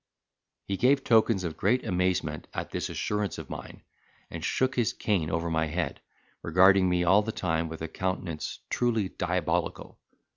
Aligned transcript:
He 0.65 0.77
gave 0.77 1.03
tokens 1.03 1.43
of 1.43 1.55
great 1.57 1.85
amazement 1.85 2.47
at 2.55 2.71
this 2.71 2.89
assurance 2.89 3.37
of 3.37 3.51
mine, 3.51 3.83
and 4.31 4.43
shook 4.43 4.73
his 4.75 4.93
cane 4.93 5.29
over 5.29 5.47
my 5.47 5.67
head, 5.67 6.01
regarding 6.41 6.89
me 6.89 7.03
all 7.03 7.21
the 7.21 7.31
time 7.31 7.69
with 7.69 7.83
a 7.83 7.87
countenance 7.87 8.57
truly 8.71 9.09
diabolical. 9.09 9.99